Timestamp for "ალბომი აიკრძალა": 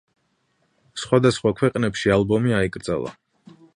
2.17-3.15